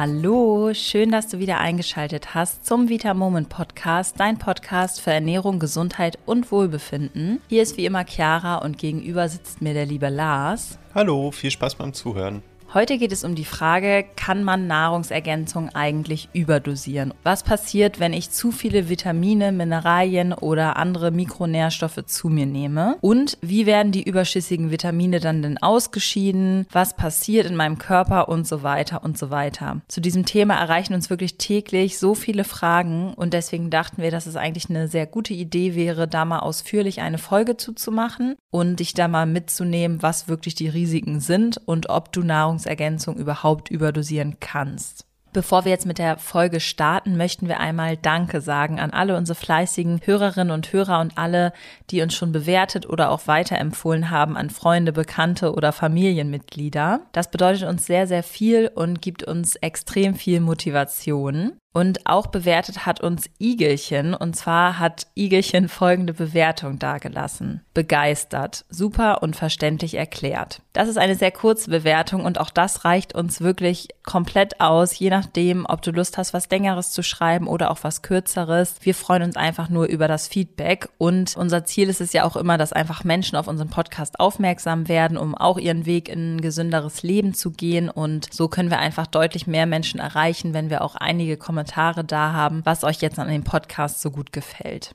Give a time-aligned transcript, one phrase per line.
[0.00, 5.58] Hallo, schön, dass du wieder eingeschaltet hast zum Vita Moment Podcast, dein Podcast für Ernährung,
[5.58, 7.40] Gesundheit und Wohlbefinden.
[7.48, 10.78] Hier ist wie immer Chiara und gegenüber sitzt mir der liebe Lars.
[10.94, 12.44] Hallo, viel Spaß beim Zuhören.
[12.74, 17.14] Heute geht es um die Frage, kann man Nahrungsergänzung eigentlich überdosieren?
[17.22, 22.98] Was passiert, wenn ich zu viele Vitamine, Mineralien oder andere Mikronährstoffe zu mir nehme?
[23.00, 26.66] Und wie werden die überschüssigen Vitamine dann denn ausgeschieden?
[26.70, 29.80] Was passiert in meinem Körper und so weiter und so weiter?
[29.88, 34.26] Zu diesem Thema erreichen uns wirklich täglich so viele Fragen und deswegen dachten wir, dass
[34.26, 38.92] es eigentlich eine sehr gute Idee wäre, da mal ausführlich eine Folge zuzumachen und dich
[38.92, 44.36] da mal mitzunehmen, was wirklich die Risiken sind und ob du Nahrung Nahrungsergänzung überhaupt überdosieren
[44.40, 45.04] kannst.
[45.34, 49.38] Bevor wir jetzt mit der Folge starten, möchten wir einmal Danke sagen an alle unsere
[49.38, 51.52] fleißigen Hörerinnen und Hörer und alle,
[51.90, 57.02] die uns schon bewertet oder auch weiterempfohlen haben an Freunde, Bekannte oder Familienmitglieder.
[57.12, 61.52] Das bedeutet uns sehr, sehr viel und gibt uns extrem viel Motivation.
[61.72, 64.14] Und auch bewertet hat uns Igelchen.
[64.14, 67.62] Und zwar hat Igelchen folgende Bewertung dargelassen.
[67.72, 70.60] Begeistert, super und verständlich erklärt.
[70.72, 75.10] Das ist eine sehr kurze Bewertung und auch das reicht uns wirklich komplett aus, je
[75.10, 78.76] nachdem, ob du Lust hast, was Längeres zu schreiben oder auch was Kürzeres.
[78.80, 82.36] Wir freuen uns einfach nur über das Feedback und unser Ziel ist es ja auch
[82.36, 86.40] immer, dass einfach Menschen auf unseren Podcast aufmerksam werden, um auch ihren Weg in ein
[86.40, 87.88] gesünderes Leben zu gehen.
[87.88, 92.02] Und so können wir einfach deutlich mehr Menschen erreichen, wenn wir auch einige Kommentare Kommentare
[92.02, 94.94] da haben, was euch jetzt an dem Podcast so gut gefällt.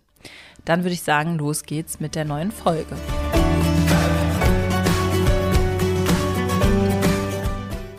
[0.65, 2.95] Dann würde ich sagen, los geht's mit der neuen Folge.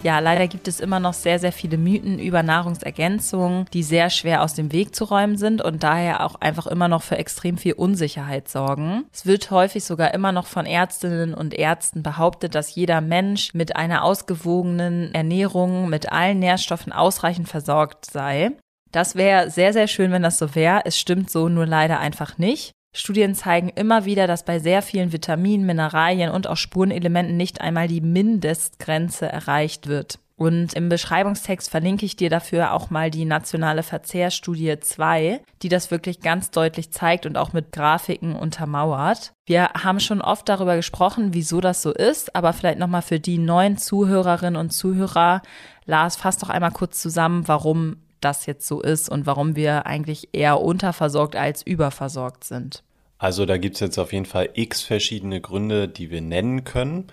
[0.05, 4.42] Ja, leider gibt es immer noch sehr, sehr viele Mythen über Nahrungsergänzungen, die sehr schwer
[4.42, 7.72] aus dem Weg zu räumen sind und daher auch einfach immer noch für extrem viel
[7.72, 9.06] Unsicherheit sorgen.
[9.14, 13.77] Es wird häufig sogar immer noch von Ärztinnen und Ärzten behauptet, dass jeder Mensch mit
[13.77, 18.50] einer ausgewogenen Ernährung mit allen Nährstoffen ausreichend versorgt sei.
[18.95, 20.83] Das wäre sehr, sehr schön, wenn das so wäre.
[20.84, 22.70] Es stimmt so nur leider einfach nicht.
[22.95, 27.89] Studien zeigen immer wieder, dass bei sehr vielen Vitaminen, Mineralien und auch Spurenelementen nicht einmal
[27.89, 30.20] die Mindestgrenze erreicht wird.
[30.36, 35.90] Und im Beschreibungstext verlinke ich dir dafür auch mal die nationale Verzehrstudie 2, die das
[35.90, 39.33] wirklich ganz deutlich zeigt und auch mit Grafiken untermauert.
[39.45, 43.39] Wir haben schon oft darüber gesprochen, wieso das so ist, aber vielleicht nochmal für die
[43.39, 45.42] neuen Zuhörerinnen und Zuhörer,
[45.85, 50.30] Lars, fass doch einmal kurz zusammen, warum das jetzt so ist und warum wir eigentlich
[50.33, 52.83] eher unterversorgt als überversorgt sind.
[53.18, 57.07] Also da gibt es jetzt auf jeden Fall x verschiedene Gründe, die wir nennen können.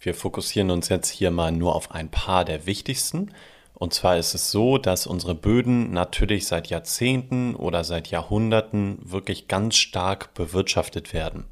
[0.00, 3.32] Wir fokussieren uns jetzt hier mal nur auf ein paar der wichtigsten.
[3.74, 9.46] Und zwar ist es so, dass unsere Böden natürlich seit Jahrzehnten oder seit Jahrhunderten wirklich
[9.46, 11.44] ganz stark bewirtschaftet werden.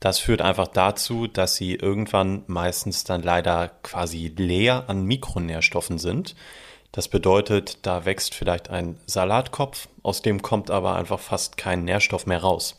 [0.00, 6.34] Das führt einfach dazu, dass sie irgendwann meistens dann leider quasi leer an Mikronährstoffen sind.
[6.92, 12.26] Das bedeutet, da wächst vielleicht ein Salatkopf, aus dem kommt aber einfach fast kein Nährstoff
[12.26, 12.76] mehr raus.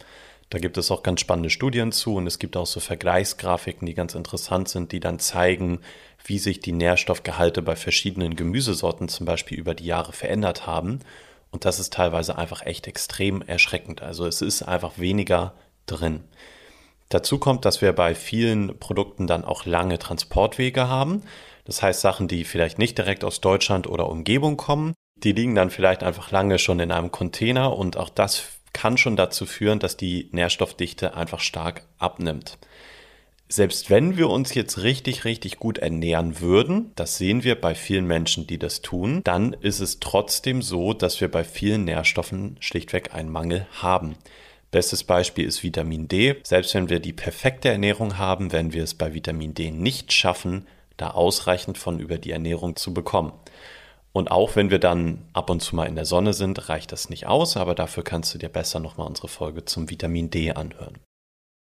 [0.50, 3.94] Da gibt es auch ganz spannende Studien zu und es gibt auch so Vergleichsgrafiken, die
[3.94, 5.80] ganz interessant sind, die dann zeigen,
[6.26, 11.00] wie sich die Nährstoffgehalte bei verschiedenen Gemüsesorten zum Beispiel über die Jahre verändert haben.
[11.52, 14.02] Und das ist teilweise einfach echt extrem erschreckend.
[14.02, 15.54] Also es ist einfach weniger
[15.86, 16.26] drin.
[17.08, 21.24] Dazu kommt, dass wir bei vielen Produkten dann auch lange Transportwege haben.
[21.66, 25.70] Das heißt, Sachen, die vielleicht nicht direkt aus Deutschland oder Umgebung kommen, die liegen dann
[25.70, 29.98] vielleicht einfach lange schon in einem Container und auch das kann schon dazu führen, dass
[29.98, 32.58] die Nährstoffdichte einfach stark abnimmt.
[33.50, 38.08] Selbst wenn wir uns jetzt richtig, richtig gut ernähren würden, das sehen wir bei vielen
[38.08, 43.14] Menschen, die das tun, dann ist es trotzdem so, dass wir bei vielen Nährstoffen schlichtweg
[43.14, 44.16] einen Mangel haben.
[44.72, 46.38] Bestes Beispiel ist Vitamin D.
[46.44, 50.66] Selbst wenn wir die perfekte Ernährung haben, werden wir es bei Vitamin D nicht schaffen,
[51.02, 53.34] da ausreichend von über die Ernährung zu bekommen.
[54.14, 57.10] Und auch wenn wir dann ab und zu mal in der Sonne sind, reicht das
[57.10, 61.00] nicht aus, aber dafür kannst du dir besser nochmal unsere Folge zum Vitamin D anhören.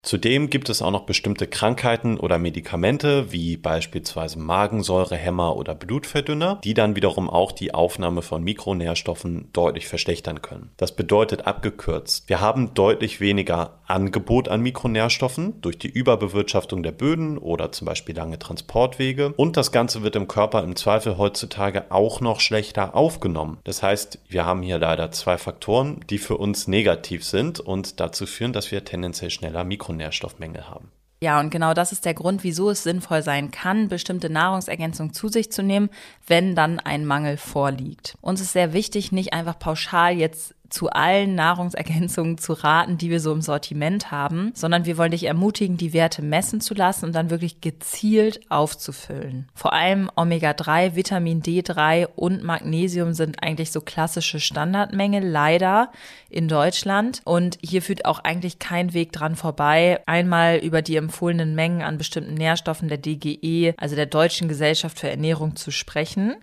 [0.03, 6.73] Zudem gibt es auch noch bestimmte Krankheiten oder Medikamente, wie beispielsweise Magensäurehämmer oder Blutverdünner, die
[6.73, 10.71] dann wiederum auch die Aufnahme von Mikronährstoffen deutlich verschlechtern können.
[10.77, 17.37] Das bedeutet abgekürzt, wir haben deutlich weniger Angebot an Mikronährstoffen durch die Überbewirtschaftung der Böden
[17.37, 22.21] oder zum Beispiel lange Transportwege und das Ganze wird im Körper im Zweifel heutzutage auch
[22.21, 23.59] noch schlechter aufgenommen.
[23.65, 28.25] Das heißt, wir haben hier leider zwei Faktoren, die für uns negativ sind und dazu
[28.25, 30.91] führen, dass wir tendenziell schneller Mikronährstoffe Makronährstoffmängel haben.
[31.23, 35.27] Ja, und genau das ist der Grund, wieso es sinnvoll sein kann, bestimmte Nahrungsergänzungen zu
[35.27, 35.91] sich zu nehmen,
[36.25, 38.15] wenn dann ein Mangel vorliegt.
[38.21, 43.19] Uns ist sehr wichtig, nicht einfach pauschal jetzt zu allen Nahrungsergänzungen zu raten, die wir
[43.19, 47.13] so im Sortiment haben, sondern wir wollen dich ermutigen, die Werte messen zu lassen und
[47.13, 49.47] dann wirklich gezielt aufzufüllen.
[49.53, 55.91] Vor allem Omega-3, Vitamin D3 und Magnesium sind eigentlich so klassische Standardmenge, leider
[56.29, 57.21] in Deutschland.
[57.25, 61.97] Und hier führt auch eigentlich kein Weg dran vorbei, einmal über die empfohlenen Mengen an
[61.97, 66.35] bestimmten Nährstoffen der DGE, also der Deutschen Gesellschaft für Ernährung, zu sprechen.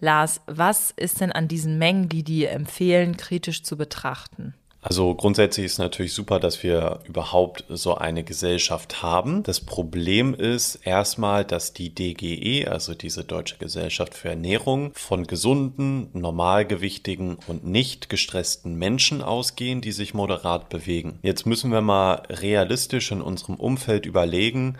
[0.00, 4.54] Lars, was ist denn an diesen Mengen, die dir empfehlen, kritisch zu betrachten?
[4.82, 9.42] Also grundsätzlich ist natürlich super, dass wir überhaupt so eine Gesellschaft haben.
[9.42, 16.08] Das Problem ist erstmal, dass die DGE, also diese Deutsche Gesellschaft für Ernährung, von gesunden,
[16.14, 21.18] normalgewichtigen und nicht gestressten Menschen ausgehen, die sich moderat bewegen.
[21.20, 24.78] Jetzt müssen wir mal realistisch in unserem Umfeld überlegen,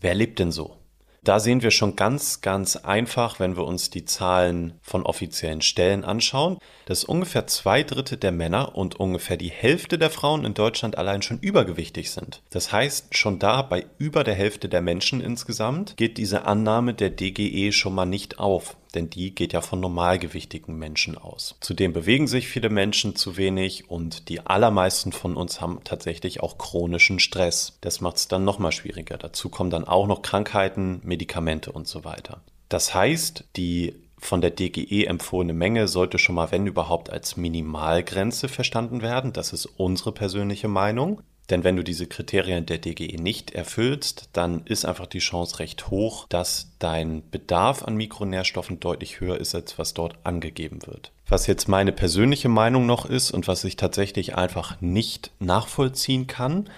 [0.00, 0.78] wer lebt denn so?
[1.24, 6.02] Da sehen wir schon ganz, ganz einfach, wenn wir uns die Zahlen von offiziellen Stellen
[6.02, 10.98] anschauen, dass ungefähr zwei Drittel der Männer und ungefähr die Hälfte der Frauen in Deutschland
[10.98, 12.42] allein schon übergewichtig sind.
[12.50, 17.10] Das heißt, schon da bei über der Hälfte der Menschen insgesamt geht diese Annahme der
[17.10, 21.56] DGE schon mal nicht auf denn die geht ja von normalgewichtigen Menschen aus.
[21.60, 26.58] Zudem bewegen sich viele Menschen zu wenig und die allermeisten von uns haben tatsächlich auch
[26.58, 27.78] chronischen Stress.
[27.80, 29.18] Das macht es dann nochmal schwieriger.
[29.18, 32.42] Dazu kommen dann auch noch Krankheiten, Medikamente und so weiter.
[32.68, 38.48] Das heißt, die von der DGE empfohlene Menge sollte schon mal, wenn überhaupt, als Minimalgrenze
[38.48, 39.32] verstanden werden.
[39.32, 41.20] Das ist unsere persönliche Meinung.
[41.50, 45.90] Denn wenn du diese Kriterien der DGE nicht erfüllst, dann ist einfach die Chance recht
[45.90, 51.10] hoch, dass dein Bedarf an Mikronährstoffen deutlich höher ist, als was dort angegeben wird.
[51.26, 56.68] Was jetzt meine persönliche Meinung noch ist und was ich tatsächlich einfach nicht nachvollziehen kann,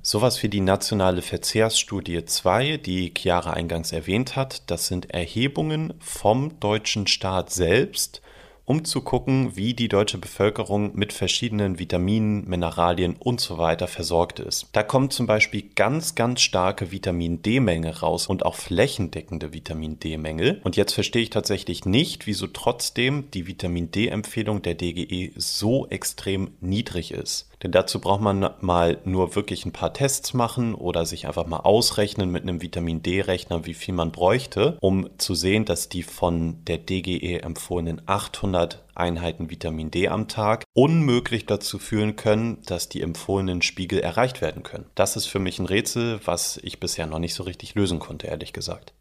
[0.00, 6.60] sowas wie die nationale Verzehrsstudie 2, die Chiara eingangs erwähnt hat, das sind Erhebungen vom
[6.60, 8.20] deutschen Staat selbst
[8.64, 14.40] um zu gucken, wie die deutsche Bevölkerung mit verschiedenen Vitaminen, Mineralien und so weiter versorgt
[14.40, 14.68] ist.
[14.72, 20.60] Da kommt zum Beispiel ganz, ganz starke Vitamin D-Menge raus und auch flächendeckende Vitamin D-Mängel.
[20.64, 26.52] Und jetzt verstehe ich tatsächlich nicht, wieso trotzdem die Vitamin D-Empfehlung der DGE so extrem
[26.60, 27.48] niedrig ist.
[27.64, 31.60] Denn dazu braucht man mal nur wirklich ein paar Tests machen oder sich einfach mal
[31.60, 36.62] ausrechnen mit einem Vitamin D-Rechner, wie viel man bräuchte, um zu sehen, dass die von
[36.66, 43.00] der DGE empfohlenen 800 Einheiten Vitamin D am Tag unmöglich dazu führen können, dass die
[43.00, 44.84] empfohlenen Spiegel erreicht werden können.
[44.94, 48.26] Das ist für mich ein Rätsel, was ich bisher noch nicht so richtig lösen konnte,
[48.26, 48.92] ehrlich gesagt.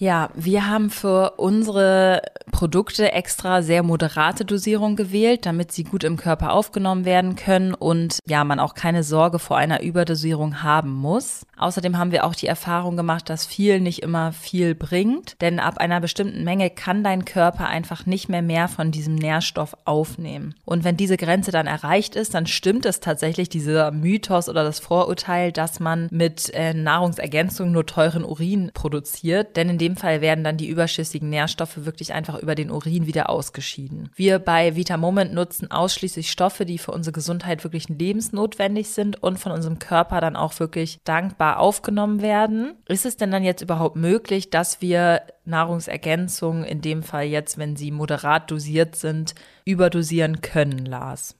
[0.00, 6.16] Ja, wir haben für unsere Produkte extra sehr moderate Dosierung gewählt, damit sie gut im
[6.16, 11.44] Körper aufgenommen werden können und ja, man auch keine Sorge vor einer Überdosierung haben muss.
[11.58, 15.76] Außerdem haben wir auch die Erfahrung gemacht, dass viel nicht immer viel bringt, denn ab
[15.76, 20.54] einer bestimmten Menge kann dein Körper einfach nicht mehr mehr von diesem Nährstoff aufnehmen.
[20.64, 24.80] Und wenn diese Grenze dann erreicht ist, dann stimmt es tatsächlich, dieser Mythos oder das
[24.80, 30.20] Vorurteil, dass man mit äh, Nahrungsergänzung nur teuren Urin produziert, denn in dem dem Fall
[30.20, 34.10] werden dann die überschüssigen Nährstoffe wirklich einfach über den Urin wieder ausgeschieden.
[34.14, 39.52] Wir bei Vitamoment nutzen ausschließlich Stoffe, die für unsere Gesundheit wirklich lebensnotwendig sind und von
[39.52, 42.74] unserem Körper dann auch wirklich dankbar aufgenommen werden.
[42.86, 47.76] Ist es denn dann jetzt überhaupt möglich, dass wir Nahrungsergänzungen, in dem Fall jetzt, wenn
[47.76, 49.34] sie moderat dosiert sind,
[49.64, 51.39] überdosieren können, Lars?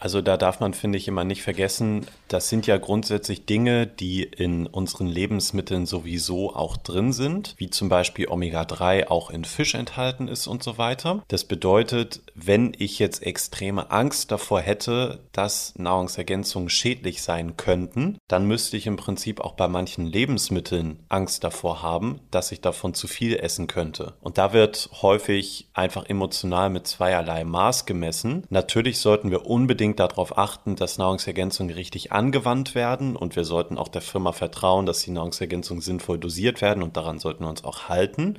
[0.00, 4.22] Also da darf man, finde ich, immer nicht vergessen, das sind ja grundsätzlich Dinge, die
[4.22, 10.28] in unseren Lebensmitteln sowieso auch drin sind, wie zum Beispiel Omega-3 auch in Fisch enthalten
[10.28, 11.22] ist und so weiter.
[11.28, 18.46] Das bedeutet, wenn ich jetzt extreme Angst davor hätte, dass Nahrungsergänzungen schädlich sein könnten, dann
[18.46, 23.08] müsste ich im Prinzip auch bei manchen Lebensmitteln Angst davor haben, dass ich davon zu
[23.08, 24.14] viel essen könnte.
[24.20, 28.44] Und da wird häufig einfach emotional mit zweierlei Maß gemessen.
[28.50, 33.78] Natürlich sollten wir unbedingt unbedingt darauf achten, dass Nahrungsergänzungen richtig angewandt werden und wir sollten
[33.78, 37.64] auch der Firma vertrauen, dass die Nahrungsergänzungen sinnvoll dosiert werden und daran sollten wir uns
[37.64, 38.38] auch halten.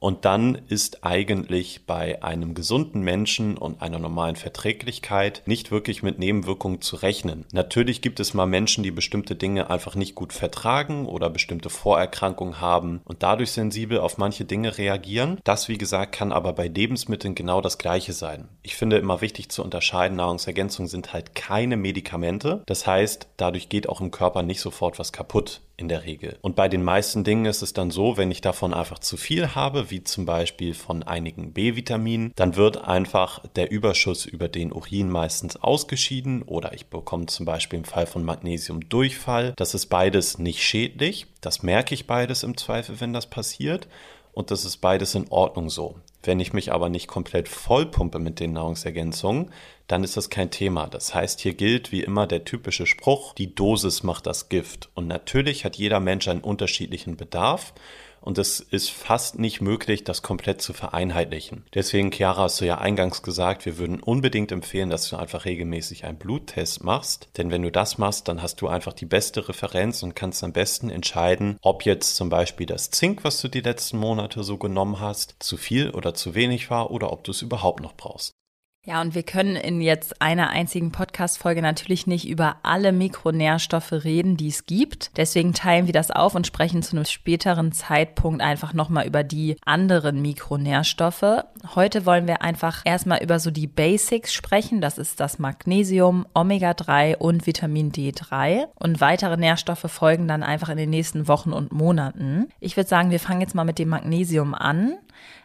[0.00, 6.18] Und dann ist eigentlich bei einem gesunden Menschen und einer normalen Verträglichkeit nicht wirklich mit
[6.18, 7.44] Nebenwirkungen zu rechnen.
[7.52, 12.60] Natürlich gibt es mal Menschen, die bestimmte Dinge einfach nicht gut vertragen oder bestimmte Vorerkrankungen
[12.60, 15.38] haben und dadurch sensibel auf manche Dinge reagieren.
[15.44, 18.48] Das, wie gesagt, kann aber bei Lebensmitteln genau das Gleiche sein.
[18.62, 22.62] Ich finde immer wichtig zu unterscheiden, Nahrungsergänzungen sind halt keine Medikamente.
[22.66, 26.38] Das heißt, dadurch geht auch im Körper nicht sofort was kaputt in der Regel.
[26.40, 29.54] Und bei den meisten Dingen ist es dann so, wenn ich davon einfach zu viel
[29.54, 35.10] habe, wie zum Beispiel von einigen B-Vitaminen, dann wird einfach der Überschuss über den Urin
[35.10, 39.52] meistens ausgeschieden oder ich bekomme zum Beispiel im Fall von Magnesium Durchfall.
[39.56, 41.26] Das ist beides nicht schädlich.
[41.40, 43.88] Das merke ich beides im Zweifel, wenn das passiert.
[44.32, 45.96] Und das ist beides in Ordnung so.
[46.26, 49.52] Wenn ich mich aber nicht komplett vollpumpe mit den Nahrungsergänzungen,
[49.86, 50.88] dann ist das kein Thema.
[50.88, 54.90] Das heißt, hier gilt wie immer der typische Spruch, die Dosis macht das Gift.
[54.94, 57.72] Und natürlich hat jeder Mensch einen unterschiedlichen Bedarf
[58.26, 61.64] und es ist fast nicht möglich, das komplett zu vereinheitlichen.
[61.74, 66.04] Deswegen, Chiara, hast du ja eingangs gesagt, wir würden unbedingt empfehlen, dass du einfach regelmäßig
[66.04, 70.02] einen Bluttest machst, denn wenn du das machst, dann hast du einfach die beste Referenz
[70.02, 73.98] und kannst am besten entscheiden, ob jetzt zum Beispiel das Zink, was du die letzten
[73.98, 77.80] Monate so genommen hast, zu viel oder zu wenig war oder ob du es überhaupt
[77.80, 78.35] noch brauchst.
[78.86, 84.36] Ja, und wir können in jetzt einer einzigen Podcast-Folge natürlich nicht über alle Mikronährstoffe reden,
[84.36, 85.10] die es gibt.
[85.16, 89.56] Deswegen teilen wir das auf und sprechen zu einem späteren Zeitpunkt einfach nochmal über die
[89.64, 91.42] anderen Mikronährstoffe.
[91.74, 94.80] Heute wollen wir einfach erstmal über so die Basics sprechen.
[94.80, 98.66] Das ist das Magnesium, Omega-3 und Vitamin D3.
[98.76, 102.50] Und weitere Nährstoffe folgen dann einfach in den nächsten Wochen und Monaten.
[102.60, 104.96] Ich würde sagen, wir fangen jetzt mal mit dem Magnesium an.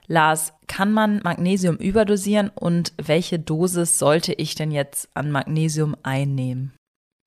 [0.08, 6.74] Lars, kann man Magnesium überdosieren und welche Dosis sollte ich denn jetzt an Magnesium einnehmen?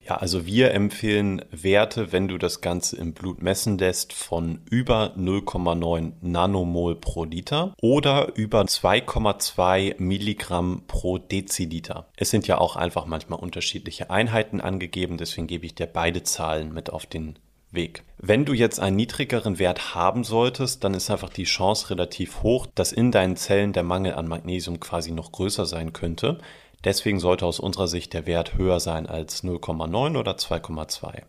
[0.07, 5.15] Ja, also wir empfehlen Werte, wenn du das Ganze im Blut messen lässt, von über
[5.17, 12.07] 0,9 Nanomol pro Liter oder über 2,2 Milligramm pro Deziliter.
[12.17, 16.71] Es sind ja auch einfach manchmal unterschiedliche Einheiten angegeben, deswegen gebe ich dir beide Zahlen
[16.71, 17.39] mit auf den
[17.75, 18.03] Weg.
[18.17, 22.65] Wenn du jetzt einen niedrigeren Wert haben solltest, dann ist einfach die Chance relativ hoch,
[22.73, 26.39] dass in deinen Zellen der Mangel an Magnesium quasi noch größer sein könnte.
[26.83, 31.23] Deswegen sollte aus unserer Sicht der Wert höher sein als 0,9 oder 2,2.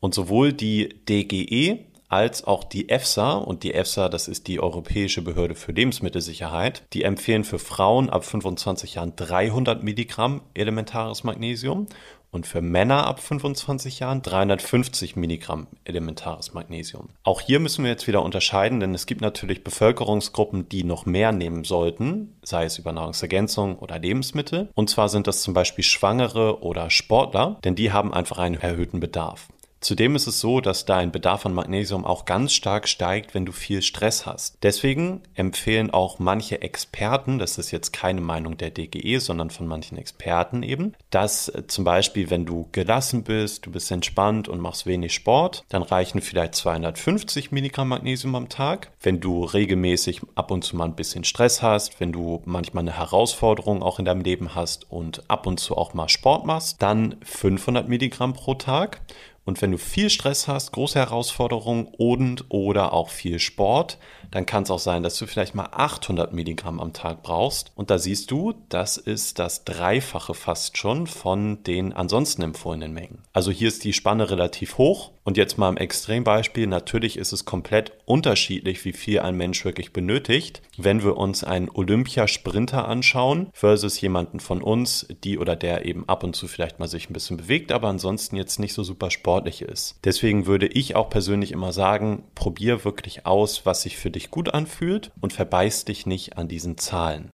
[0.00, 5.22] Und sowohl die DGE als auch die EFSA und die EFSA, das ist die Europäische
[5.22, 11.86] Behörde für Lebensmittelsicherheit, die empfehlen für Frauen ab 25 Jahren 300 Milligramm elementares Magnesium
[12.30, 17.08] und für Männer ab 25 Jahren 350 Milligramm elementares Magnesium.
[17.22, 21.32] Auch hier müssen wir jetzt wieder unterscheiden, denn es gibt natürlich Bevölkerungsgruppen, die noch mehr
[21.32, 24.68] nehmen sollten, sei es über Nahrungsergänzung oder Lebensmittel.
[24.74, 29.00] Und zwar sind das zum Beispiel Schwangere oder Sportler, denn die haben einfach einen erhöhten
[29.00, 29.48] Bedarf.
[29.86, 33.52] Zudem ist es so, dass dein Bedarf an Magnesium auch ganz stark steigt, wenn du
[33.52, 34.58] viel Stress hast.
[34.64, 39.96] Deswegen empfehlen auch manche Experten, das ist jetzt keine Meinung der DGE, sondern von manchen
[39.96, 44.86] Experten eben, dass äh, zum Beispiel, wenn du gelassen bist, du bist entspannt und machst
[44.86, 48.90] wenig Sport, dann reichen vielleicht 250 Milligramm Magnesium am Tag.
[49.00, 52.98] Wenn du regelmäßig ab und zu mal ein bisschen Stress hast, wenn du manchmal eine
[52.98, 57.14] Herausforderung auch in deinem Leben hast und ab und zu auch mal Sport machst, dann
[57.22, 59.00] 500 Milligramm pro Tag.
[59.46, 63.96] Und wenn du viel Stress hast, große Herausforderungen und oder auch viel Sport,
[64.32, 67.70] dann kann es auch sein, dass du vielleicht mal 800 Milligramm am Tag brauchst.
[67.76, 73.22] Und da siehst du, das ist das Dreifache fast schon von den ansonsten empfohlenen Mengen.
[73.32, 75.12] Also hier ist die Spanne relativ hoch.
[75.26, 79.92] Und jetzt mal im Extrembeispiel, natürlich ist es komplett unterschiedlich, wie viel ein Mensch wirklich
[79.92, 80.62] benötigt.
[80.76, 86.22] Wenn wir uns einen Olympiasprinter anschauen versus jemanden von uns, die oder der eben ab
[86.22, 89.62] und zu vielleicht mal sich ein bisschen bewegt, aber ansonsten jetzt nicht so super sportlich
[89.62, 89.98] ist.
[90.04, 94.54] Deswegen würde ich auch persönlich immer sagen, probier wirklich aus, was sich für dich gut
[94.54, 97.30] anfühlt und verbeiß dich nicht an diesen Zahlen.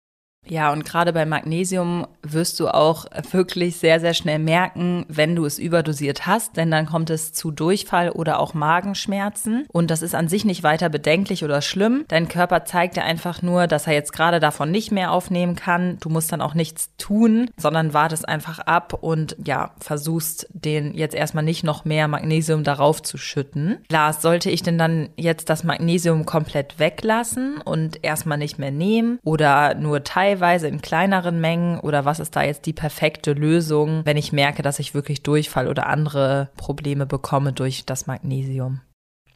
[0.48, 5.46] Ja, und gerade bei Magnesium wirst du auch wirklich sehr, sehr schnell merken, wenn du
[5.46, 9.66] es überdosiert hast, denn dann kommt es zu Durchfall oder auch Magenschmerzen.
[9.72, 12.06] Und das ist an sich nicht weiter bedenklich oder schlimm.
[12.08, 15.98] Dein Körper zeigt dir einfach nur, dass er jetzt gerade davon nicht mehr aufnehmen kann.
[16.00, 21.16] Du musst dann auch nichts tun, sondern wartest einfach ab und ja, versuchst den jetzt
[21.16, 23.78] erstmal nicht noch mehr Magnesium darauf zu schütten.
[23.90, 29.20] Lars, sollte ich denn dann jetzt das Magnesium komplett weglassen und erstmal nicht mehr nehmen
[29.24, 30.31] oder nur teilweise?
[30.32, 34.62] Teilweise in kleineren Mengen oder was ist da jetzt die perfekte Lösung, wenn ich merke,
[34.62, 38.80] dass ich wirklich Durchfall oder andere Probleme bekomme durch das Magnesium?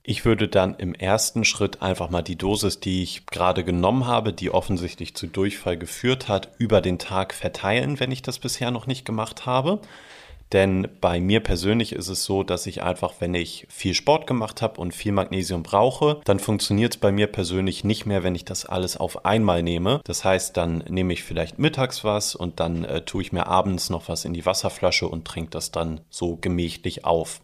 [0.03, 4.31] Ich würde dann im ersten Schritt einfach mal die Dosis, die ich gerade genommen habe,
[4.31, 8.87] die offensichtlich zu Durchfall geführt hat, über den Tag verteilen, wenn ich das bisher noch
[8.87, 9.81] nicht gemacht habe.
[10.53, 14.61] Denn bei mir persönlich ist es so, dass ich einfach, wenn ich viel Sport gemacht
[14.61, 18.45] habe und viel Magnesium brauche, dann funktioniert es bei mir persönlich nicht mehr, wenn ich
[18.45, 20.01] das alles auf einmal nehme.
[20.05, 23.89] Das heißt, dann nehme ich vielleicht mittags was und dann äh, tue ich mir abends
[23.89, 27.41] noch was in die Wasserflasche und trinke das dann so gemächlich auf.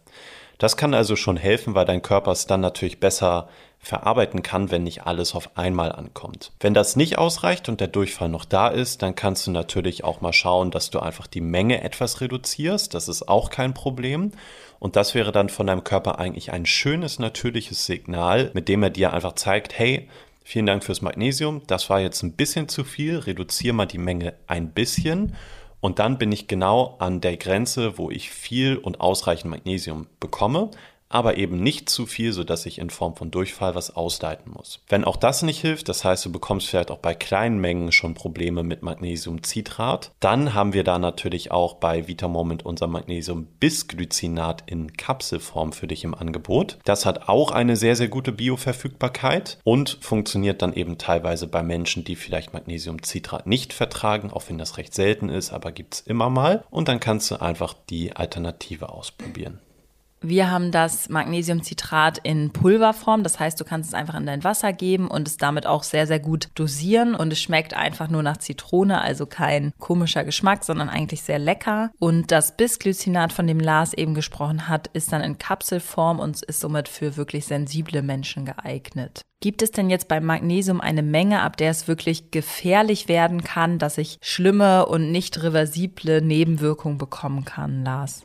[0.58, 3.48] Das kann also schon helfen, weil dein Körper es dann natürlich besser
[3.82, 6.52] verarbeiten kann, wenn nicht alles auf einmal ankommt.
[6.60, 10.20] Wenn das nicht ausreicht und der Durchfall noch da ist, dann kannst du natürlich auch
[10.20, 12.94] mal schauen, dass du einfach die Menge etwas reduzierst.
[12.94, 14.30] Das ist auch kein Problem.
[14.78, 18.90] Und das wäre dann von deinem Körper eigentlich ein schönes, natürliches Signal, mit dem er
[18.90, 20.08] dir einfach zeigt, hey,
[20.44, 24.34] vielen Dank fürs Magnesium, das war jetzt ein bisschen zu viel, reduziere mal die Menge
[24.46, 25.34] ein bisschen.
[25.80, 30.70] Und dann bin ich genau an der Grenze, wo ich viel und ausreichend Magnesium bekomme.
[31.12, 34.80] Aber eben nicht zu viel, sodass ich in Form von Durchfall was ausleiten muss.
[34.88, 38.14] Wenn auch das nicht hilft, das heißt, du bekommst vielleicht auch bei kleinen Mengen schon
[38.14, 45.72] Probleme mit Magnesiumcitrat, dann haben wir da natürlich auch bei Vitamoment unser Magnesium-Bisglycinat in Kapselform
[45.72, 46.78] für dich im Angebot.
[46.84, 52.04] Das hat auch eine sehr, sehr gute Bioverfügbarkeit und funktioniert dann eben teilweise bei Menschen,
[52.04, 56.30] die vielleicht Magnesiumcitrat nicht vertragen, auch wenn das recht selten ist, aber gibt es immer
[56.30, 56.64] mal.
[56.70, 59.60] Und dann kannst du einfach die Alternative ausprobieren.
[60.24, 63.24] Wir haben das Magnesiumcitrat in Pulverform.
[63.24, 66.06] Das heißt, du kannst es einfach in dein Wasser geben und es damit auch sehr,
[66.06, 67.16] sehr gut dosieren.
[67.16, 71.90] Und es schmeckt einfach nur nach Zitrone, also kein komischer Geschmack, sondern eigentlich sehr lecker.
[71.98, 76.60] Und das Bisglycinat, von dem Lars eben gesprochen hat, ist dann in Kapselform und ist
[76.60, 79.22] somit für wirklich sensible Menschen geeignet.
[79.40, 83.80] Gibt es denn jetzt beim Magnesium eine Menge, ab der es wirklich gefährlich werden kann,
[83.80, 88.24] dass ich schlimme und nicht reversible Nebenwirkungen bekommen kann, Lars?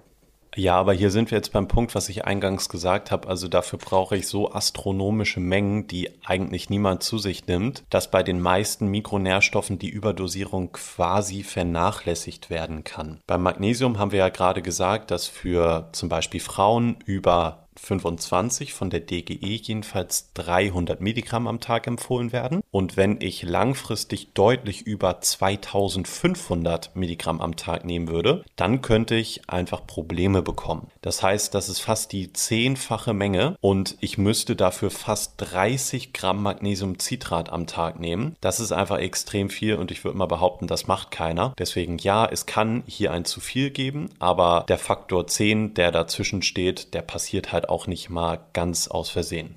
[0.57, 3.27] Ja, aber hier sind wir jetzt beim Punkt, was ich eingangs gesagt habe.
[3.27, 8.23] Also dafür brauche ich so astronomische Mengen, die eigentlich niemand zu sich nimmt, dass bei
[8.23, 13.19] den meisten Mikronährstoffen die Überdosierung quasi vernachlässigt werden kann.
[13.27, 18.89] Beim Magnesium haben wir ja gerade gesagt, dass für zum Beispiel Frauen über 25 von
[18.89, 22.61] der DGE jedenfalls 300 Milligramm am Tag empfohlen werden.
[22.71, 29.49] Und wenn ich langfristig deutlich über 2500 Milligramm am Tag nehmen würde, dann könnte ich
[29.49, 30.87] einfach Probleme bekommen.
[31.01, 36.43] Das heißt, das ist fast die zehnfache Menge und ich müsste dafür fast 30 Gramm
[36.43, 38.35] Magnesiumcitrat am Tag nehmen.
[38.41, 41.53] Das ist einfach extrem viel und ich würde mal behaupten, das macht keiner.
[41.57, 46.41] Deswegen ja, es kann hier ein zu viel geben, aber der Faktor 10, der dazwischen
[46.41, 49.55] steht, der passiert halt auch nicht mal ganz aus Versehen.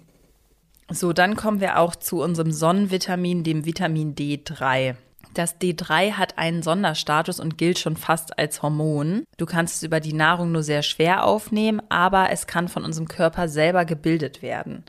[0.93, 4.97] So, dann kommen wir auch zu unserem Sonnenvitamin, dem Vitamin D3.
[5.35, 9.23] Das D3 hat einen Sonderstatus und gilt schon fast als Hormon.
[9.37, 13.07] Du kannst es über die Nahrung nur sehr schwer aufnehmen, aber es kann von unserem
[13.07, 14.85] Körper selber gebildet werden.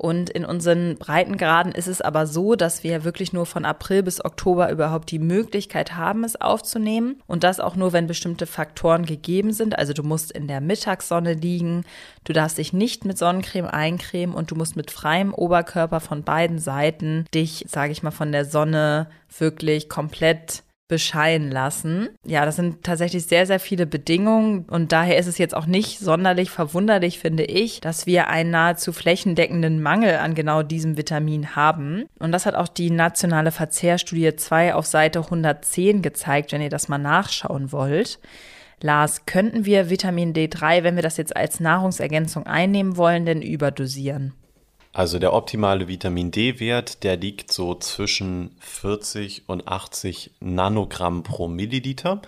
[0.00, 4.24] Und in unseren Breitengraden ist es aber so, dass wir wirklich nur von April bis
[4.24, 7.20] Oktober überhaupt die Möglichkeit haben, es aufzunehmen.
[7.26, 9.78] Und das auch nur, wenn bestimmte Faktoren gegeben sind.
[9.78, 11.84] Also du musst in der Mittagssonne liegen,
[12.24, 16.58] du darfst dich nicht mit Sonnencreme eincremen und du musst mit freiem Oberkörper von beiden
[16.58, 19.06] Seiten dich, sage ich mal, von der Sonne
[19.38, 22.10] wirklich komplett bescheiden lassen.
[22.26, 26.00] Ja, das sind tatsächlich sehr, sehr viele Bedingungen und daher ist es jetzt auch nicht
[26.00, 32.06] sonderlich verwunderlich, finde ich, dass wir einen nahezu flächendeckenden Mangel an genau diesem Vitamin haben.
[32.18, 36.88] Und das hat auch die nationale Verzehrstudie 2 auf Seite 110 gezeigt, wenn ihr das
[36.88, 38.18] mal nachschauen wollt.
[38.82, 44.32] Lars, könnten wir Vitamin D3, wenn wir das jetzt als Nahrungsergänzung einnehmen wollen, denn überdosieren?
[44.92, 52.20] Also der optimale Vitamin D-Wert, der liegt so zwischen 40 und 80 Nanogramm pro Milliliter.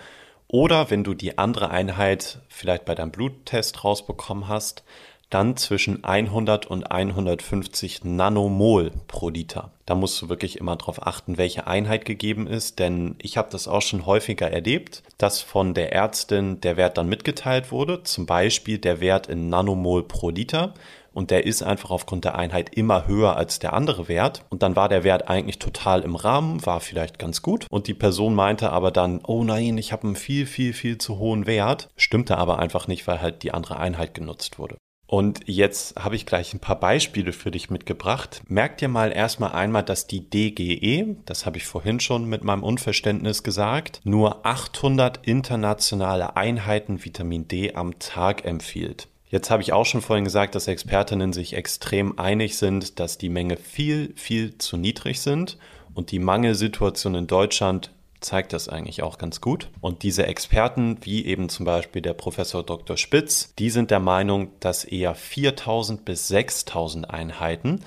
[0.47, 4.85] Oder wenn du die andere Einheit vielleicht bei deinem Bluttest rausbekommen hast,
[5.33, 9.71] dann zwischen 100 und 150 Nanomol pro Liter.
[9.87, 13.67] Da musst du wirklich immer darauf achten, welche Einheit gegeben ist, denn ich habe das
[13.67, 18.77] auch schon häufiger erlebt, dass von der Ärztin der Wert dann mitgeteilt wurde, zum Beispiel
[18.77, 20.75] der Wert in Nanomol pro Liter
[21.13, 24.45] und der ist einfach aufgrund der Einheit immer höher als der andere Wert.
[24.51, 27.67] Und dann war der Wert eigentlich total im Rahmen, war vielleicht ganz gut.
[27.71, 31.19] Und die Person meinte aber dann, oh nein, ich habe einen viel, viel, viel zu
[31.19, 31.89] hohen Wert.
[31.97, 34.77] Stimmte aber einfach nicht, weil halt die andere Einheit genutzt wurde.
[35.13, 38.43] Und jetzt habe ich gleich ein paar Beispiele für dich mitgebracht.
[38.49, 42.63] Merk dir mal erstmal einmal, dass die DGE, das habe ich vorhin schon mit meinem
[42.63, 49.09] Unverständnis gesagt, nur 800 internationale Einheiten Vitamin D am Tag empfiehlt.
[49.33, 53.31] Jetzt habe ich auch schon vorhin gesagt, dass Expertinnen sich extrem einig sind, dass die
[53.31, 55.57] Menge viel, viel zu niedrig sind
[55.95, 59.71] und die Mangelsituation in Deutschland zeigt das eigentlich auch ganz gut.
[59.81, 62.99] Und diese Experten, wie eben zum Beispiel der Professor Dr.
[62.99, 67.81] Spitz, die sind der Meinung, dass eher 4000 bis 6000 Einheiten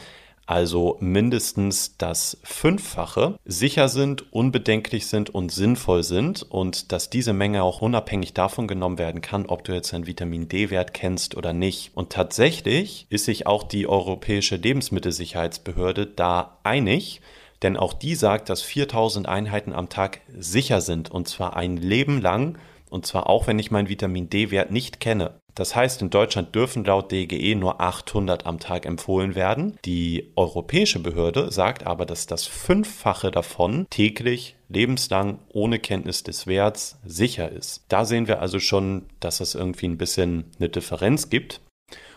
[0.45, 7.63] also mindestens das Fünffache, sicher sind, unbedenklich sind und sinnvoll sind und dass diese Menge
[7.63, 11.91] auch unabhängig davon genommen werden kann, ob du jetzt einen Vitamin D-Wert kennst oder nicht.
[11.95, 17.21] Und tatsächlich ist sich auch die Europäische Lebensmittelsicherheitsbehörde da einig,
[17.61, 22.21] denn auch die sagt, dass 4000 Einheiten am Tag sicher sind und zwar ein Leben
[22.21, 22.57] lang
[22.89, 25.33] und zwar auch wenn ich meinen Vitamin D-Wert nicht kenne.
[25.55, 29.77] Das heißt, in Deutschland dürfen laut DGE nur 800 am Tag empfohlen werden.
[29.85, 36.99] Die europäische Behörde sagt aber, dass das Fünffache davon täglich lebenslang ohne Kenntnis des Werts
[37.05, 37.85] sicher ist.
[37.87, 41.61] Da sehen wir also schon, dass es irgendwie ein bisschen eine Differenz gibt.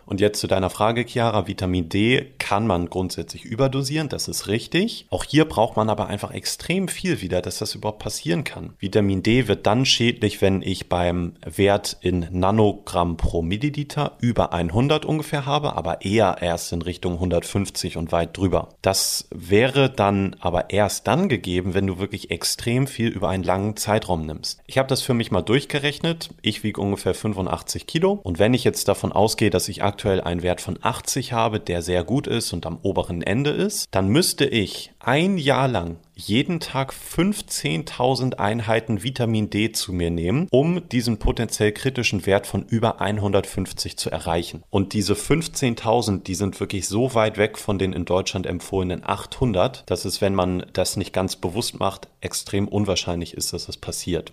[0.09, 1.47] Und jetzt zu deiner Frage, Chiara.
[1.47, 5.07] Vitamin D kann man grundsätzlich überdosieren, das ist richtig.
[5.11, 8.73] Auch hier braucht man aber einfach extrem viel wieder, dass das überhaupt passieren kann.
[8.79, 15.05] Vitamin D wird dann schädlich, wenn ich beim Wert in Nanogramm pro Milliliter über 100
[15.05, 18.71] ungefähr habe, aber eher erst in Richtung 150 und weit drüber.
[18.81, 23.77] Das wäre dann aber erst dann gegeben, wenn du wirklich extrem viel über einen langen
[23.77, 24.63] Zeitraum nimmst.
[24.67, 26.31] Ich habe das für mich mal durchgerechnet.
[26.41, 30.43] Ich wiege ungefähr 85 Kilo und wenn ich jetzt davon ausgehe, dass ich aktuell einen
[30.43, 34.45] Wert von 80 habe, der sehr gut ist und am oberen Ende ist, dann müsste
[34.45, 41.19] ich ein Jahr lang jeden Tag 15.000 Einheiten Vitamin D zu mir nehmen, um diesen
[41.19, 44.65] potenziell kritischen Wert von über 150 zu erreichen.
[44.71, 49.89] Und diese 15.000, die sind wirklich so weit weg von den in Deutschland empfohlenen 800,
[49.89, 54.33] dass es, wenn man das nicht ganz bewusst macht, extrem unwahrscheinlich ist, dass das passiert.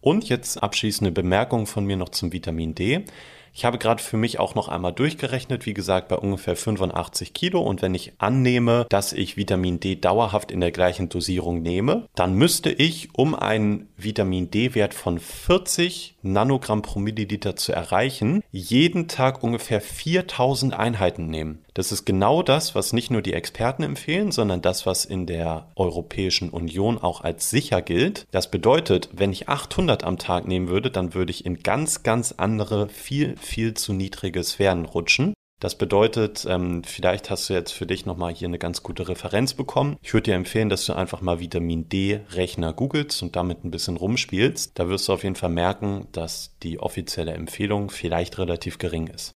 [0.00, 3.04] Und jetzt abschließende Bemerkung von mir noch zum Vitamin D.
[3.52, 7.60] Ich habe gerade für mich auch noch einmal durchgerechnet, wie gesagt, bei ungefähr 85 Kilo.
[7.60, 12.34] Und wenn ich annehme, dass ich Vitamin D dauerhaft in der gleichen Dosierung nehme, dann
[12.34, 19.42] müsste ich, um einen Vitamin D-Wert von 40 Nanogramm pro Milliliter zu erreichen, jeden Tag
[19.42, 21.64] ungefähr 4000 Einheiten nehmen.
[21.74, 25.68] Das ist genau das, was nicht nur die Experten empfehlen, sondern das, was in der
[25.76, 28.26] Europäischen Union auch als sicher gilt.
[28.30, 32.34] Das bedeutet, wenn ich 800 am Tag nehmen würde, dann würde ich in ganz, ganz
[32.36, 35.34] andere, viel, viel zu niedrige Sphären rutschen.
[35.60, 39.52] Das bedeutet, ähm, vielleicht hast du jetzt für dich nochmal hier eine ganz gute Referenz
[39.52, 39.98] bekommen.
[40.00, 43.98] Ich würde dir empfehlen, dass du einfach mal Vitamin D-Rechner googelst und damit ein bisschen
[43.98, 44.78] rumspielst.
[44.78, 49.32] Da wirst du auf jeden Fall merken, dass die offizielle Empfehlung vielleicht relativ gering ist.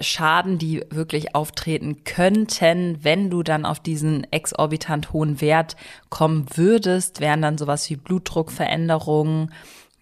[0.00, 5.74] Schaden, die wirklich auftreten könnten, wenn du dann auf diesen exorbitant hohen Wert
[6.08, 9.52] kommen würdest, wären dann sowas wie Blutdruckveränderungen,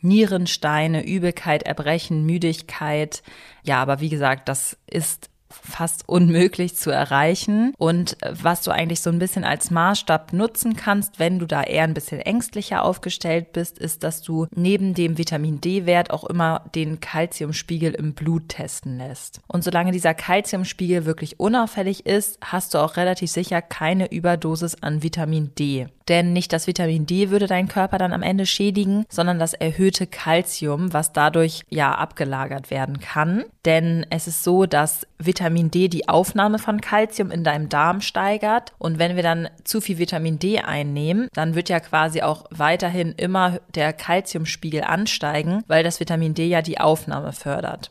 [0.02, 3.22] Nierensteine, Übelkeit, Erbrechen, Müdigkeit.
[3.62, 5.30] Ja, aber wie gesagt, das ist
[5.62, 10.76] fast unmöglich zu erreichen und äh, was du eigentlich so ein bisschen als Maßstab nutzen
[10.76, 15.18] kannst, wenn du da eher ein bisschen ängstlicher aufgestellt bist, ist, dass du neben dem
[15.18, 19.40] Vitamin D-Wert auch immer den Kalziumspiegel im Blut testen lässt.
[19.46, 25.02] Und solange dieser Kalziumspiegel wirklich unauffällig ist, hast du auch relativ sicher keine Überdosis an
[25.02, 25.88] Vitamin D.
[26.08, 30.06] Denn nicht das Vitamin D würde deinen Körper dann am Ende schädigen, sondern das erhöhte
[30.06, 33.44] Kalzium, was dadurch ja abgelagert werden kann.
[33.64, 38.72] Denn es ist so, dass Vitamin D die Aufnahme von Kalzium in deinem Darm steigert.
[38.78, 43.12] Und wenn wir dann zu viel Vitamin D einnehmen, dann wird ja quasi auch weiterhin
[43.12, 47.90] immer der Kalziumspiegel ansteigen, weil das Vitamin D ja die Aufnahme fördert.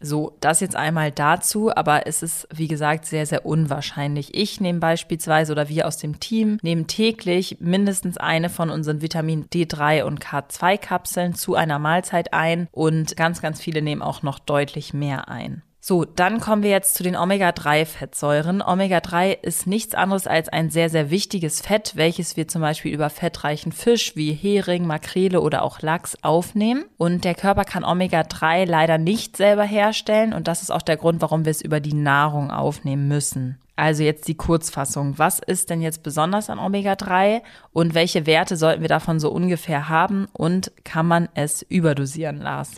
[0.00, 4.32] So, das jetzt einmal dazu, aber es ist, wie gesagt, sehr, sehr unwahrscheinlich.
[4.32, 9.46] Ich nehme beispielsweise oder wir aus dem Team nehmen täglich mindestens eine von unseren Vitamin
[9.46, 14.38] D3 und K2 Kapseln zu einer Mahlzeit ein und ganz, ganz viele nehmen auch noch
[14.38, 15.62] deutlich mehr ein.
[15.80, 18.62] So, dann kommen wir jetzt zu den Omega-3-Fettsäuren.
[18.62, 23.10] Omega-3 ist nichts anderes als ein sehr, sehr wichtiges Fett, welches wir zum Beispiel über
[23.10, 26.84] fettreichen Fisch wie Hering, Makrele oder auch Lachs aufnehmen.
[26.96, 31.22] Und der Körper kann Omega-3 leider nicht selber herstellen und das ist auch der Grund,
[31.22, 33.58] warum wir es über die Nahrung aufnehmen müssen.
[33.76, 35.16] Also jetzt die Kurzfassung.
[35.18, 39.88] Was ist denn jetzt besonders an Omega-3 und welche Werte sollten wir davon so ungefähr
[39.88, 42.72] haben und kann man es überdosieren, Lars?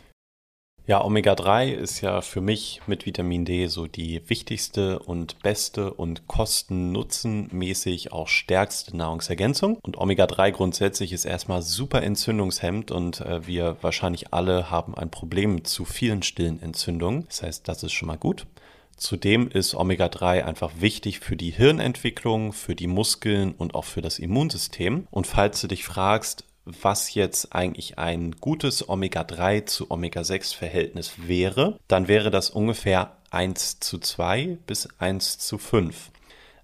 [0.91, 6.27] Ja, Omega-3 ist ja für mich mit Vitamin D so die wichtigste und beste und
[6.27, 9.77] kosten-nutzen-mäßig auch stärkste Nahrungsergänzung.
[9.83, 15.63] Und Omega-3 grundsätzlich ist erstmal super entzündungshemmend und äh, wir wahrscheinlich alle haben ein Problem
[15.65, 17.25] zu vielen stillen Entzündungen.
[17.29, 18.49] Das heißt, das ist schon mal gut.
[18.97, 24.19] Zudem ist Omega-3 einfach wichtig für die Hirnentwicklung, für die Muskeln und auch für das
[24.19, 25.07] Immunsystem.
[25.13, 26.45] Und falls du dich fragst,
[26.83, 33.99] was jetzt eigentlich ein gutes Omega-3 zu Omega-6-Verhältnis wäre, dann wäre das ungefähr 1 zu
[33.99, 36.11] 2 bis 1 zu 5.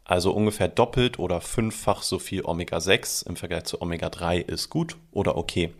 [0.04, 5.36] Also ungefähr doppelt oder fünffach so viel Omega-6 im Vergleich zu Omega-3 ist gut oder
[5.36, 5.72] okay.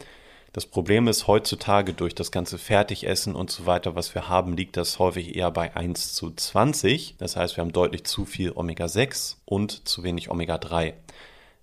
[0.53, 4.79] Das Problem ist heutzutage durch das ganze Fertigessen und so weiter, was wir haben, liegt
[4.79, 7.17] das häufig eher bei 1 zu 20.
[7.19, 10.95] Das heißt, wir haben deutlich zu viel Omega-6 und zu wenig Omega-3.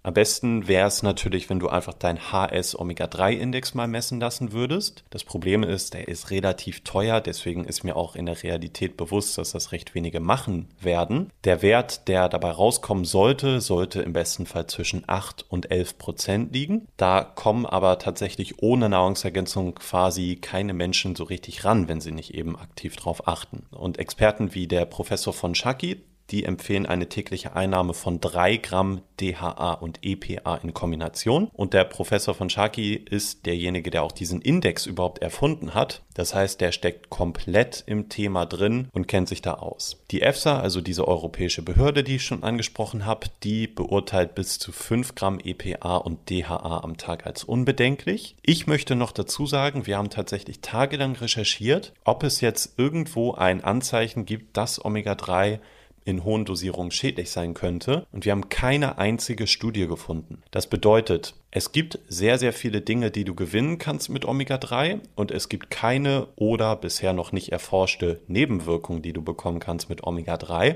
[0.06, 5.06] Am besten wäre es natürlich, wenn du einfach dein HS-Omega-3-Index mal messen lassen würdest.
[5.10, 9.38] Das Problem ist, der ist relativ teuer, deswegen ist mir auch in der Realität bewusst,
[9.38, 11.32] dass das recht wenige machen werden.
[11.46, 16.54] Der Wert, der dabei rauskommen sollte, sollte im besten Fall zwischen 8 und 11 Prozent
[16.54, 16.86] liegen.
[16.98, 22.34] Da kommen aber tatsächlich ohne Nahrungsergänzung quasi keine Menschen so richtig ran, wenn sie nicht
[22.34, 23.68] eben aktiv drauf achten.
[23.72, 29.02] Und Experten wie der Professor von Schaki, die empfehlen eine tägliche Einnahme von 3 Gramm
[29.20, 31.50] DHA und EPA in Kombination.
[31.54, 36.02] Und der Professor von Sharkey ist derjenige, der auch diesen Index überhaupt erfunden hat.
[36.14, 40.04] Das heißt, der steckt komplett im Thema drin und kennt sich da aus.
[40.12, 44.72] Die EFSA, also diese europäische Behörde, die ich schon angesprochen habe, die beurteilt bis zu
[44.72, 48.36] 5 Gramm EPA und DHA am Tag als unbedenklich.
[48.42, 53.64] Ich möchte noch dazu sagen, wir haben tatsächlich tagelang recherchiert, ob es jetzt irgendwo ein
[53.64, 55.60] Anzeichen gibt, dass Omega-3
[56.06, 58.06] in hohen Dosierungen schädlich sein könnte.
[58.12, 60.42] Und wir haben keine einzige Studie gefunden.
[60.52, 65.32] Das bedeutet, es gibt sehr, sehr viele Dinge, die du gewinnen kannst mit Omega-3 und
[65.32, 70.76] es gibt keine oder bisher noch nicht erforschte Nebenwirkungen, die du bekommen kannst mit Omega-3.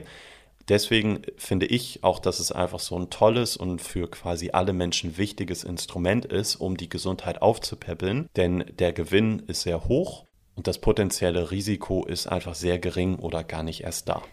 [0.69, 5.17] Deswegen finde ich auch, dass es einfach so ein tolles und für quasi alle Menschen
[5.17, 8.27] wichtiges Instrument ist, um die Gesundheit aufzupäppeln.
[8.35, 13.43] Denn der Gewinn ist sehr hoch und das potenzielle Risiko ist einfach sehr gering oder
[13.45, 14.23] gar nicht erst da.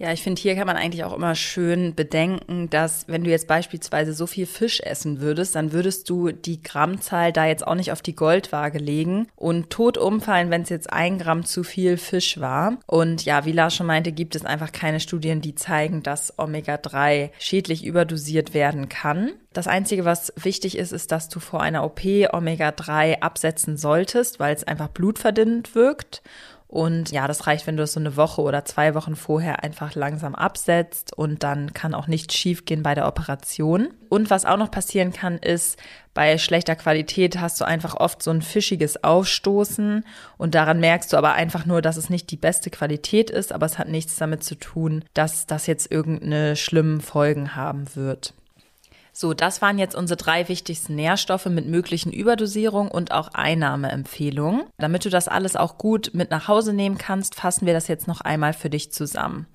[0.00, 3.48] Ja, ich finde, hier kann man eigentlich auch immer schön bedenken, dass wenn du jetzt
[3.48, 7.90] beispielsweise so viel Fisch essen würdest, dann würdest du die Grammzahl da jetzt auch nicht
[7.90, 12.38] auf die Goldwaage legen und tot umfallen, wenn es jetzt ein Gramm zu viel Fisch
[12.38, 12.78] war.
[12.86, 17.30] Und ja, wie Lars schon meinte, gibt es einfach keine Studien, die zeigen, dass Omega-3
[17.40, 19.32] schädlich überdosiert werden kann.
[19.52, 24.54] Das Einzige, was wichtig ist, ist, dass du vor einer OP Omega-3 absetzen solltest, weil
[24.54, 26.22] es einfach blutverdünnend wirkt.
[26.68, 29.94] Und ja, das reicht, wenn du es so eine Woche oder zwei Wochen vorher einfach
[29.94, 33.88] langsam absetzt und dann kann auch nichts schiefgehen bei der Operation.
[34.10, 35.78] Und was auch noch passieren kann, ist,
[36.12, 40.04] bei schlechter Qualität hast du einfach oft so ein fischiges Aufstoßen
[40.36, 43.64] und daran merkst du aber einfach nur, dass es nicht die beste Qualität ist, aber
[43.64, 48.34] es hat nichts damit zu tun, dass das jetzt irgendeine schlimmen Folgen haben wird.
[49.20, 54.62] So, das waren jetzt unsere drei wichtigsten Nährstoffe mit möglichen Überdosierungen und auch Einnahmeempfehlungen.
[54.78, 58.06] Damit du das alles auch gut mit nach Hause nehmen kannst, fassen wir das jetzt
[58.06, 59.48] noch einmal für dich zusammen.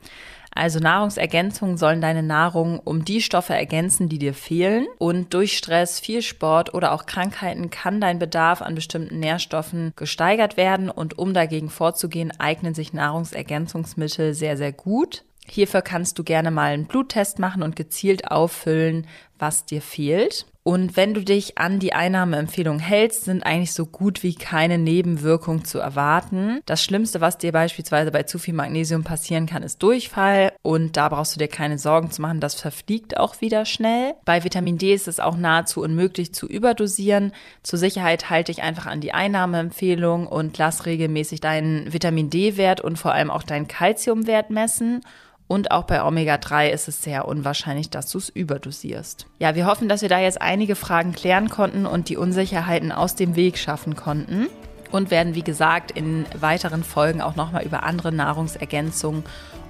[0.54, 4.86] Also Nahrungsergänzungen sollen deine Nahrung um die Stoffe ergänzen, die dir fehlen.
[4.98, 10.58] Und durch Stress, viel Sport oder auch Krankheiten kann dein Bedarf an bestimmten Nährstoffen gesteigert
[10.58, 10.90] werden.
[10.90, 15.24] Und um dagegen vorzugehen, eignen sich Nahrungsergänzungsmittel sehr, sehr gut.
[15.48, 19.08] Hierfür kannst du gerne mal einen Bluttest machen und gezielt auffüllen,
[19.40, 20.46] was dir fehlt.
[20.66, 25.66] Und wenn du dich an die Einnahmeempfehlung hältst, sind eigentlich so gut wie keine Nebenwirkungen
[25.66, 26.62] zu erwarten.
[26.66, 30.54] Das Schlimmste, was dir beispielsweise bei zu viel Magnesium passieren kann, ist Durchfall.
[30.62, 34.14] Und da brauchst du dir keine Sorgen zu machen, das verfliegt auch wieder schnell.
[34.24, 37.34] Bei Vitamin D ist es auch nahezu unmöglich zu überdosieren.
[37.62, 42.98] Zur Sicherheit halte dich einfach an die Einnahmeempfehlung und lass regelmäßig deinen Vitamin D-Wert und
[42.98, 45.02] vor allem auch deinen Kalziumwert messen.
[45.48, 49.28] Und auch bei Omega-3 ist es sehr unwahrscheinlich, dass du es überdosierst.
[49.40, 53.16] Ja, wir hoffen, dass wir da jetzt einige Fragen klären konnten und die Unsicherheiten aus
[53.16, 54.48] dem Weg schaffen konnten.
[54.92, 59.24] Und werden, wie gesagt, in weiteren Folgen auch nochmal über andere Nahrungsergänzungen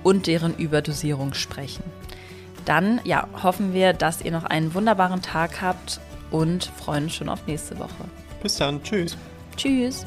[0.03, 1.83] und deren Überdosierung sprechen.
[2.65, 7.29] Dann, ja, hoffen wir, dass ihr noch einen wunderbaren Tag habt und freuen uns schon
[7.29, 7.89] auf nächste Woche.
[8.41, 8.83] Bis dann.
[8.83, 9.17] Tschüss.
[9.55, 10.05] Tschüss.